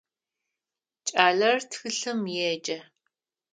Кӏалэр 1.07 1.57
тхылъым 1.69 2.21
еджэ. 2.51 2.77